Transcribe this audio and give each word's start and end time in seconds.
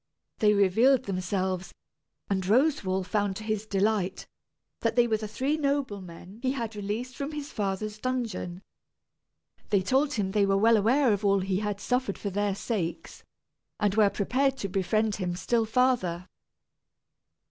They 0.39 0.55
revealed 0.55 1.03
themselves, 1.03 1.71
and 2.27 2.41
Roswal 2.43 3.03
found 3.05 3.35
to 3.35 3.43
his 3.43 3.67
delight 3.67 4.25
that 4.79 4.95
they 4.95 5.05
were 5.07 5.17
the 5.17 5.27
three 5.27 5.57
noblemen 5.57 6.39
he 6.41 6.53
had 6.53 6.75
released 6.75 7.15
from 7.15 7.33
his 7.33 7.51
father's 7.51 7.99
dungeon. 7.99 8.63
They 9.69 9.83
told 9.83 10.13
him 10.13 10.31
they 10.31 10.47
were 10.47 10.57
well 10.57 10.77
aware 10.77 11.13
of 11.13 11.23
all 11.23 11.41
he 11.41 11.59
had 11.59 11.79
suffered 11.79 12.17
for 12.17 12.31
their 12.31 12.55
sakes, 12.55 13.23
and 13.79 13.93
were 13.93 14.09
prepared 14.09 14.57
to 14.57 14.69
befriend 14.69 15.17
him 15.17 15.35
still 15.35 15.65
farther. 15.65 16.27